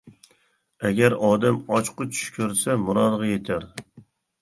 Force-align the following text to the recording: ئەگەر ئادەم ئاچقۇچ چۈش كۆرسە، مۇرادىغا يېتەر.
ئەگەر 0.85 1.15
ئادەم 1.27 1.61
ئاچقۇچ 1.75 2.17
چۈش 2.19 2.35
كۆرسە، 2.41 2.81
مۇرادىغا 2.89 3.33
يېتەر. 3.37 3.73